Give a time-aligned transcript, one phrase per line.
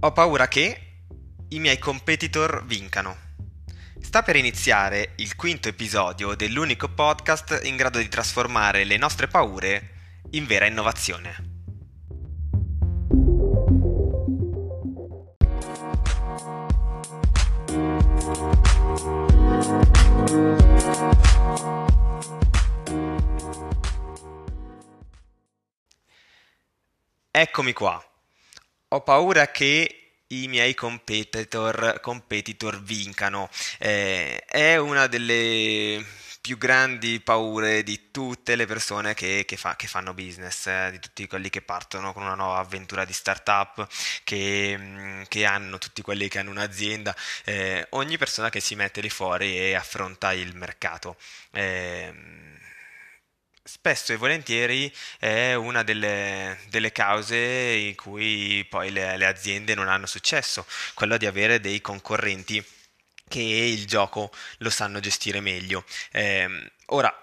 [0.00, 0.80] Ho paura che
[1.48, 3.16] i miei competitor vincano.
[4.00, 10.20] Sta per iniziare il quinto episodio dell'unico podcast in grado di trasformare le nostre paure
[10.30, 11.56] in vera innovazione.
[27.32, 28.07] Eccomi qua.
[28.90, 33.50] Ho paura che i miei competitor, competitor vincano.
[33.78, 36.02] Eh, è una delle
[36.40, 41.00] più grandi paure di tutte le persone che, che, fa, che fanno business, eh, di
[41.00, 43.86] tutti quelli che partono con una nuova avventura di startup,
[44.24, 49.02] che, mm, che hanno tutti quelli che hanno un'azienda, eh, ogni persona che si mette
[49.02, 51.16] lì fuori e affronta il mercato.
[51.52, 52.12] Eh,
[53.68, 59.88] spesso e volentieri è una delle, delle cause in cui poi le, le, aziende non
[59.88, 62.64] hanno successo, quello di avere dei concorrenti
[63.28, 65.84] che il gioco lo sanno gestire meglio.
[66.10, 66.48] Eh,
[66.86, 67.14] ora,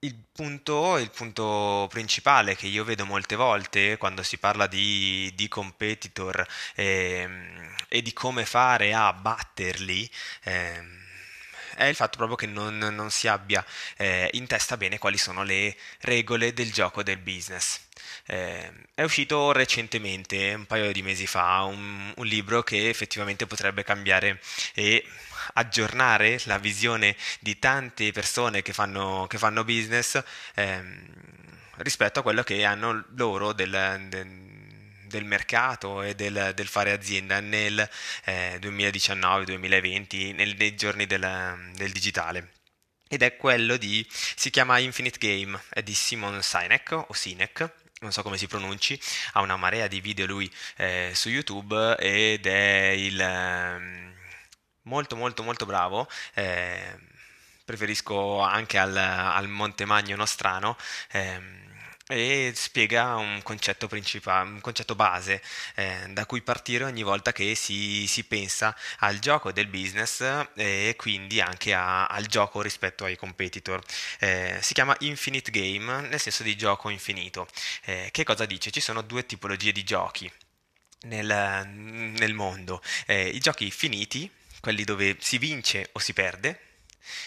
[0.00, 5.46] il punto, il punto, principale che io vedo molte volte quando si parla di, di
[5.46, 6.44] competitor
[6.74, 7.28] eh,
[7.88, 10.10] e di come fare a batterli,
[10.44, 10.82] eh,
[11.76, 13.64] è il fatto proprio che non, non si abbia
[13.96, 17.80] eh, in testa bene quali sono le regole del gioco del business.
[18.26, 23.82] Eh, è uscito recentemente, un paio di mesi fa, un, un, libro che effettivamente potrebbe
[23.82, 24.40] cambiare
[24.74, 25.04] e
[25.54, 30.22] aggiornare la visione di tante persone che fanno, che fanno business
[30.54, 30.82] eh,
[31.78, 34.51] rispetto a quello che hanno loro del, del
[35.12, 37.88] del mercato e del, del fare azienda nel
[38.24, 42.52] eh, 2019-2020, nel, nei giorni del, del digitale
[43.12, 48.10] ed è quello di, si chiama Infinite Game, è di Simon Sinek o Sinek, non
[48.10, 48.98] so come si pronunci,
[49.32, 54.14] ha una marea di video lui eh, su YouTube ed è il eh,
[54.84, 56.08] molto molto molto bravo.
[56.32, 56.98] Eh,
[57.64, 60.76] preferisco anche al, al Monte Magno nostrano.
[61.10, 61.70] Eh,
[62.08, 65.42] e spiega un concetto principale, un concetto base
[65.74, 70.20] eh, da cui partire ogni volta che si, si, pensa al gioco del business
[70.54, 73.82] e quindi anche a, al gioco rispetto ai competitor.
[74.18, 77.46] Eh, si chiama Infinite Game, nel senso di gioco infinito.
[77.84, 78.70] Eh, che cosa dice?
[78.70, 80.30] Ci sono due tipologie di giochi
[81.02, 82.82] nel, nel mondo.
[83.06, 84.30] Eh, I giochi finiti,
[84.60, 86.60] quelli dove si vince o si perde,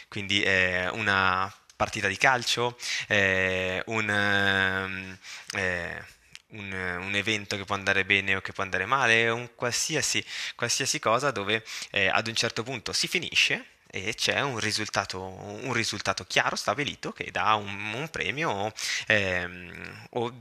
[0.07, 0.43] quindi
[0.91, 2.77] una partita di calcio,
[3.07, 5.17] eh, un, ehm,
[5.53, 6.03] eh,
[6.49, 6.71] un,
[7.01, 10.23] un, evento che può andare bene o che può andare male, un qualsiasi,
[10.55, 15.71] qualsiasi cosa dove eh, ad un certo punto si finisce e c'è un risultato, un
[15.71, 18.73] risultato chiaro, stabilito, che dà un, un premio
[19.07, 20.33] ehm, o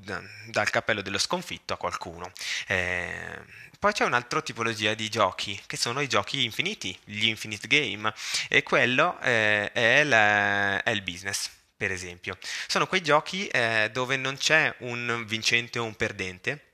[0.47, 2.33] dal cappello dello sconfitto a qualcuno.
[2.67, 3.41] Eh,
[3.79, 8.13] poi c'è un'altra tipologia di giochi, che sono i giochi infiniti, gli infinite game,
[8.49, 12.37] e quello eh, è, la, è il business per esempio.
[12.67, 16.73] Sono quei giochi eh, dove non c'è un vincente o un perdente,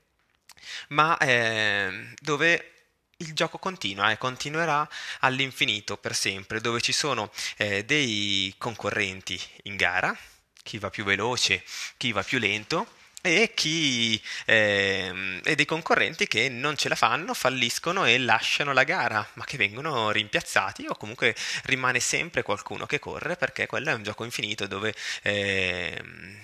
[0.89, 2.80] ma eh, dove
[3.21, 4.87] il gioco continua e continuerà
[5.19, 10.15] all'infinito per sempre, dove ci sono eh, dei concorrenti in gara,
[10.63, 11.63] chi va più veloce,
[11.97, 17.33] chi va più lento, e, chi, eh, e dei concorrenti che non ce la fanno,
[17.33, 22.99] falliscono e lasciano la gara, ma che vengono rimpiazzati o comunque rimane sempre qualcuno che
[22.99, 26.01] corre perché quello è un gioco infinito dove eh,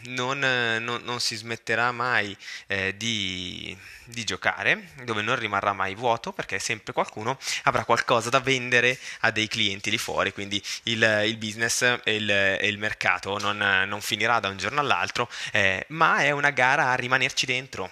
[0.08, 2.36] non, non, non, si smetterà mai
[2.68, 8.40] eh, di, di, giocare, dove non rimarrà mai vuoto perché sempre qualcuno avrà qualcosa da
[8.40, 13.58] vendere a dei clienti lì fuori, quindi il, il business e il, il mercato non,
[13.88, 17.90] non, finirà da un giorno all'altro, eh, ma è una gara gara a rimanerci dentro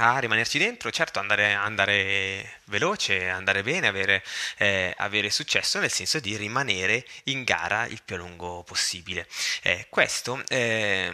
[0.00, 4.22] a rimanerci dentro, certo andare, andare veloce, andare bene, avere,
[4.56, 9.26] eh, avere, successo nel senso di rimanere in gara il più a lungo possibile.
[9.62, 11.12] Eh, questo eh,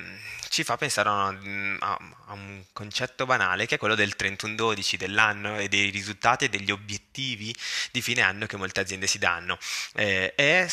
[0.50, 5.56] ci fa pensare a, a, a, un concetto banale che è quello del 31-12 dell'anno
[5.56, 7.54] e dei risultati e degli obiettivi
[7.90, 9.58] di fine anno che molte aziende si danno.
[9.94, 10.68] Eh,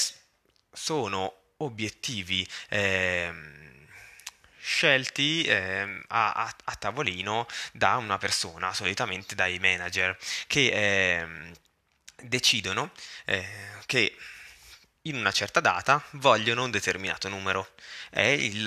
[0.74, 3.71] sono obiettivi ehm,
[4.61, 10.17] scelti eh, a, a, a, tavolino da una persona, solitamente dai manager,
[10.47, 11.27] che eh,
[12.21, 12.91] decidono
[13.25, 13.45] eh,
[13.85, 14.15] che
[15.03, 17.73] in una certa data vogliono un determinato numero.
[18.09, 18.63] È il,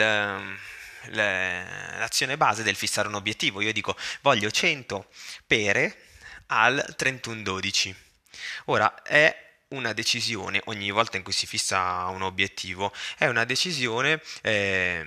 [1.06, 3.60] l'azione base del fissare un obiettivo.
[3.60, 5.08] Io dico voglio 100
[5.46, 5.96] pere
[6.46, 7.94] al 31-12.
[8.66, 14.20] Ora è una decisione ogni volta in cui si fissa un obiettivo, è una decisione
[14.42, 15.04] eh,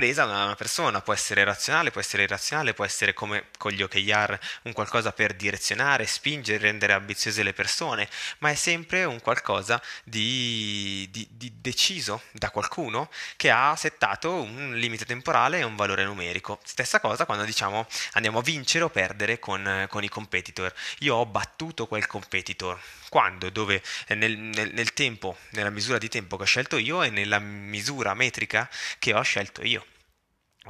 [0.00, 3.82] presa da una persona, può essere razionale, può essere irrazionale, può essere come con gli
[3.82, 8.08] OKR un qualcosa per direzionare, spingere, rendere ambiziose le persone,
[8.38, 14.72] ma è sempre un qualcosa di, di, di deciso da qualcuno che ha settato un
[14.74, 16.60] limite temporale e un valore numerico.
[16.64, 20.72] Stessa cosa quando diciamo andiamo a vincere o perdere con, con i competitor.
[21.00, 22.80] Io ho battuto quel competitor,
[23.10, 27.02] quando, dove, eh, nel, nel, nel, tempo, nella misura di tempo che ho scelto io
[27.02, 28.66] e nella misura metrica
[28.98, 29.84] che ho scelto io.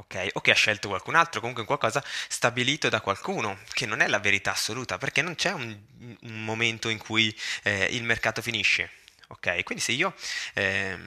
[0.01, 4.07] Ok, o che ha scelto qualcun altro, comunque qualcosa stabilito da qualcuno, che non è
[4.07, 5.77] la verità assoluta, perché non c'è un,
[6.21, 8.89] un momento in cui eh, il mercato finisce.
[9.27, 10.13] Ok, quindi se io
[10.53, 10.97] eh,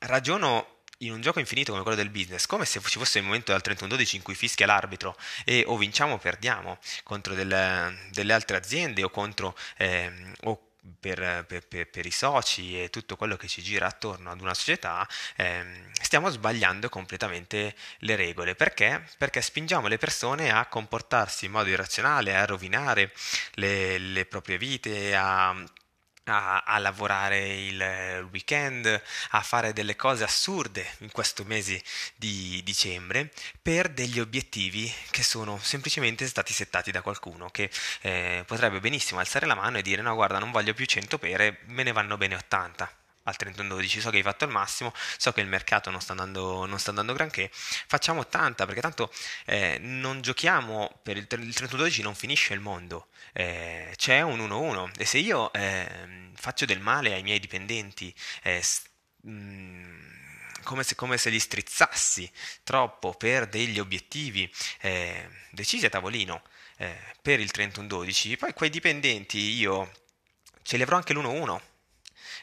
[0.00, 3.52] ragiono in un gioco infinito come quello del business, come se ci fosse il momento
[3.52, 5.14] del 31-12 in cui fischia l'arbitro
[5.44, 10.10] e o vinciamo o perdiamo contro delle, delle altre aziende o contro eh,
[10.44, 14.40] o per, per, per, per, i soci e tutto quello che ci gira attorno ad
[14.40, 15.06] una società,
[15.36, 15.64] eh,
[16.00, 18.54] stiamo sbagliando completamente le regole.
[18.54, 19.06] Perché?
[19.16, 23.12] Perché spingiamo le persone a comportarsi in modo irrazionale, a rovinare
[23.54, 25.54] le, le proprie vite, a
[26.24, 31.82] a, a, lavorare il weekend, a fare delle cose assurde in questo mese
[32.16, 33.30] di dicembre
[33.60, 37.70] per degli obiettivi che sono semplicemente stati settati da qualcuno che
[38.02, 41.58] eh, potrebbe benissimo alzare la mano e dire no guarda non voglio più 100 pere,
[41.66, 45.40] me ne vanno bene 80 al 31-12, so che hai fatto il massimo, so che
[45.40, 49.12] il mercato non sta andando, non sta andando granché, facciamo 80 perché tanto
[49.46, 54.92] eh, non giochiamo per il, il 31-12 non finisce il mondo, eh, c'è un 1-1
[54.98, 58.62] e se io eh, faccio del male ai miei dipendenti, eh,
[59.22, 60.10] mh, mm,
[60.62, 62.30] come se, come se, li strizzassi
[62.62, 66.42] troppo per degli obiettivi eh, decisi a tavolino
[66.78, 69.90] eh, per il 31-12, poi quei dipendenti io
[70.62, 71.60] ce li avrò anche l'1-1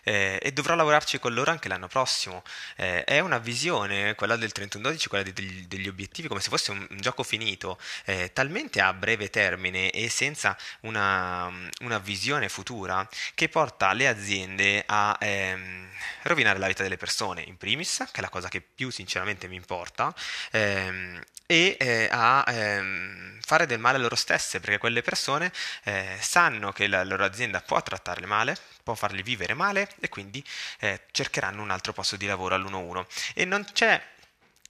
[0.04, 2.44] eh, e dovrò lavorarci con loro anche l'anno prossimo.
[2.76, 6.86] Eh, è una visione, quella del 31-12, quella degli, degli, obiettivi, come se fosse un,
[6.90, 13.50] un gioco finito, eh, talmente a breve termine e senza una, una, visione futura che
[13.50, 15.90] porta le aziende a ehm,
[16.24, 19.56] rovinare la vita delle persone, in primis, che è la cosa che più sinceramente mi
[19.56, 20.14] importa,
[20.52, 21.22] ehm,
[21.52, 25.52] e eh, a ehm, fare del male a loro stesse, perché quelle persone
[25.86, 29.69] eh, sanno che la loro azienda può trattarle male, può farli vivere male
[30.00, 30.44] e quindi
[30.80, 33.06] eh, cercheranno un altro posto di lavoro all'1-1.
[33.34, 34.02] E non c'è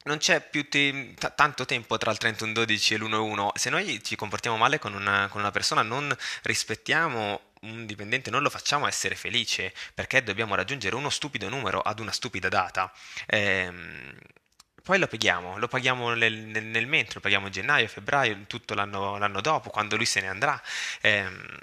[0.03, 3.49] non c'è più te- t- tanto tempo tra il 31-12 e l'1-1.
[3.53, 8.41] Se noi ci comportiamo male con una, con una, persona, non rispettiamo un dipendente, non
[8.41, 12.91] lo facciamo essere felice perché dobbiamo raggiungere uno stupido numero ad una stupida data.
[13.27, 14.15] Ehm,
[14.83, 19.17] poi lo paghiamo, lo paghiamo nel, nel, nel mentre, lo paghiamo gennaio, febbraio, tutto l'anno,
[19.17, 20.59] l'anno, dopo, quando lui se ne andrà.
[21.01, 21.57] Ehm,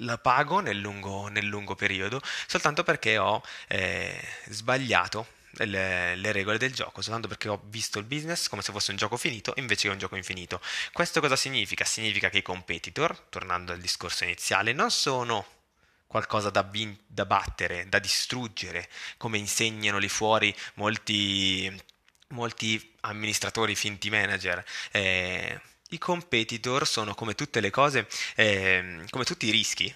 [0.00, 6.58] la pago nel lungo, nel lungo, periodo soltanto perché ho eh, sbagliato le, le, regole
[6.58, 9.86] del gioco, soltanto perché ho visto il business come se fosse un gioco finito invece
[9.86, 10.60] che un gioco infinito.
[10.92, 11.84] Questo cosa significa?
[11.84, 15.46] Significa che i competitor, tornando al discorso iniziale, non sono
[16.06, 21.72] qualcosa da, bin- da battere, da distruggere, come insegnano lì fuori molti,
[22.28, 24.64] molti amministratori finti manager.
[24.90, 25.60] Eh,
[25.90, 29.92] i competitor sono come tutte le cose, eh, come tutti i rischi,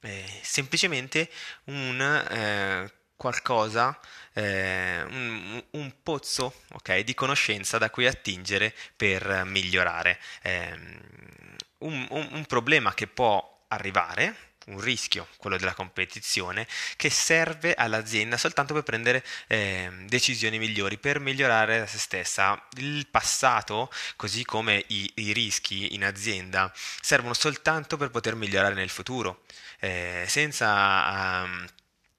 [0.00, 1.30] eh, semplicemente
[1.64, 3.98] un eh, qualcosa,
[4.32, 10.18] eh, un, un, pozzo okay, di conoscenza da cui attingere per migliorare.
[10.42, 11.00] Ehm,
[11.78, 16.66] un, un, un problema che può arrivare un rischio, quello della competizione,
[16.96, 22.60] che serve all'azienda soltanto per prendere eh, decisioni migliori, per migliorare se stessa.
[22.76, 28.90] Il passato, così come i, i rischi in azienda, servono soltanto per poter migliorare nel
[28.90, 29.42] futuro,
[29.80, 31.42] eh, senza...
[31.44, 31.66] Um,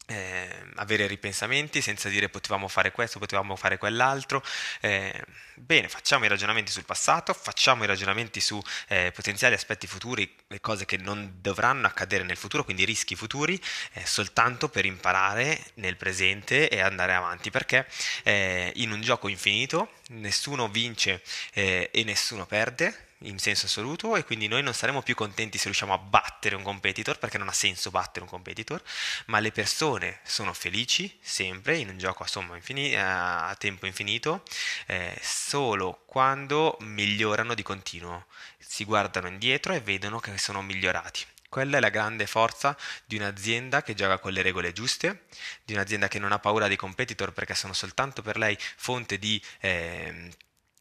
[0.08, 4.44] eh, avere ripensamenti senza dire potevamo fare questo, potevamo fare quell'altro.
[4.82, 5.24] Eh,
[5.56, 10.62] bene, facciamo i ragionamenti sul passato, facciamo i ragionamenti su eh, potenziali aspetti futuri, le
[10.62, 13.60] cose che non dovranno accadere nel futuro, quindi rischi futuri,
[13.94, 17.88] eh, soltanto per imparare nel presente e andare avanti, perché
[18.24, 21.22] eh, in un gioco infinito nessuno vince
[21.54, 25.66] eh, e nessuno perde in senso assoluto e quindi noi non saremo più contenti se
[25.66, 28.82] riusciamo a battere un competitor perché non ha senso battere un competitor,
[29.28, 34.44] ma le persone sono felici sempre in un gioco a, somma infini- a tempo infinito
[34.88, 38.26] eh, solo quando migliorano di continuo,
[38.58, 41.26] si guardano indietro e vedono che sono migliorati.
[41.48, 45.28] Quella è la grande forza di un'azienda che gioca con le regole giuste,
[45.64, 49.42] di un'azienda che non ha paura dei competitor perché sono soltanto per lei fonte di...
[49.62, 50.32] Eh,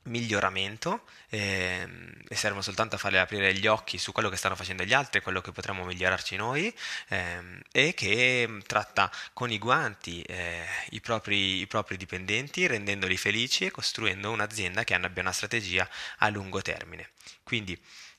[0.05, 4.85] miglioramento ehm, e servono soltanto a farle aprire gli occhi su quello che stanno facendo
[4.85, 6.75] gli altri, quello che potremmo migliorarci noi
[7.09, 13.17] ehm, e che mm, tratta con i guanti eh, i, propri, i propri dipendenti rendendoli
[13.17, 17.11] felici e costruendo un'azienda che abbia una strategia a lungo termine.
[17.43, 17.79] Quindi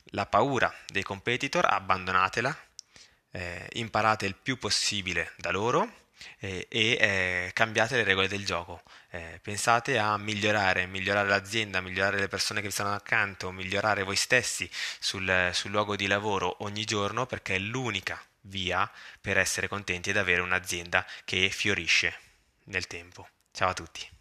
[0.09, 2.57] la paura dei competitor abbandonatela,
[3.31, 6.03] eh, imparate il più possibile da loro
[6.39, 8.81] eh, e eh, cambiate le regole del gioco.
[9.11, 14.15] Eh, pensate a migliorare, migliorare l'azienda, migliorare le persone che vi stanno accanto, migliorare voi
[14.15, 14.69] stessi
[14.99, 20.17] sul, sul luogo di lavoro ogni giorno perché è l'unica via per essere contenti ed
[20.17, 22.17] avere un'azienda che fiorisce
[22.65, 23.27] nel tempo.
[23.51, 24.14] Ciao a tutti.